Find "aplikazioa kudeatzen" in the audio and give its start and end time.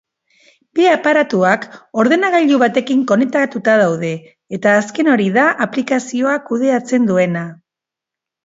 5.67-7.07